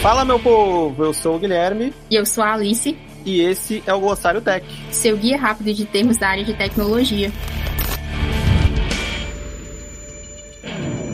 [0.00, 1.04] Fala, meu povo!
[1.04, 1.92] Eu sou o Guilherme.
[2.10, 2.96] E eu sou a Alice.
[3.22, 7.30] E esse é o Glossário Tech seu guia rápido de termos da área de tecnologia.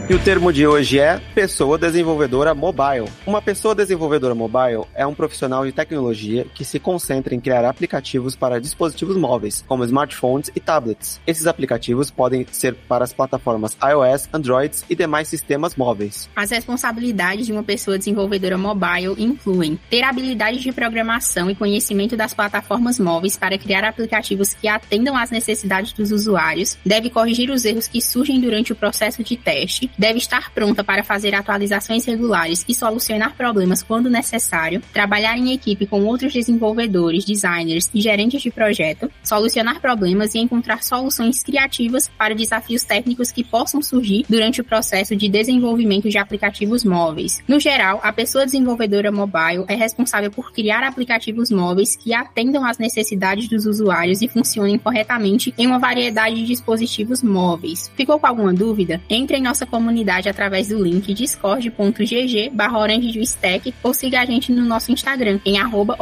[0.09, 3.09] E o termo de hoje é pessoa desenvolvedora mobile.
[3.27, 8.37] Uma pessoa desenvolvedora mobile é um profissional de tecnologia que se concentra em criar aplicativos
[8.37, 11.21] para dispositivos móveis, como smartphones e tablets.
[11.27, 16.31] Esses aplicativos podem ser para as plataformas iOS, Android e demais sistemas móveis.
[16.37, 22.33] As responsabilidades de uma pessoa desenvolvedora mobile incluem ter habilidades de programação e conhecimento das
[22.33, 27.89] plataformas móveis para criar aplicativos que atendam às necessidades dos usuários, deve corrigir os erros
[27.89, 32.75] que surgem durante o processo de teste, deve estar pronta para fazer atualizações regulares e
[32.75, 39.11] solucionar problemas quando necessário, trabalhar em equipe com outros desenvolvedores, designers e gerentes de projeto,
[39.27, 45.17] solucionar problemas e encontrar soluções criativas para desafios técnicos que possam surgir durante o processo
[45.17, 47.43] de desenvolvimento de aplicativos móveis.
[47.49, 52.79] No geral, a pessoa desenvolvedora mobile é responsável por criar aplicativos móveis que atendam às
[52.79, 57.91] necessidades dos usuários e funcionem corretamente em uma variedade de dispositivos móveis.
[57.97, 59.01] Ficou com alguma dúvida?
[59.11, 62.77] Entre em nossa comunidade através do link discord.gg barra
[63.83, 65.97] ou siga a gente no nosso Instagram em arroba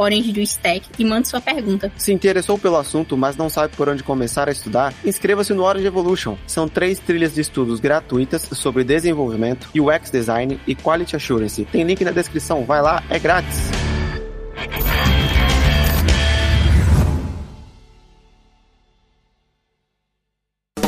[0.99, 1.91] e mande sua pergunta.
[1.97, 2.75] Se interessou pelo
[3.15, 6.37] assunto, mas não sabe por onde começar a estudar, inscreva-se no Orange Evolution.
[6.45, 11.65] São três trilhas de estudos gratuitas sobre desenvolvimento, UX Design e Quality Assurance.
[11.65, 13.71] Tem link na descrição, vai lá, é grátis.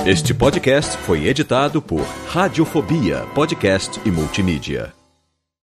[0.05, 4.96] Este podcast foi editado por Radiofobia, podcast e multimídia.